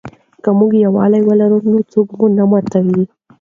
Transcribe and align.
که 0.43 0.49
موږ 0.59 0.71
یووالي 0.85 1.21
ولرو 1.23 1.57
نو 1.71 1.79
څوک 1.91 2.07
مو 2.17 2.25
نه 2.37 2.43
ماتوي. 2.49 3.03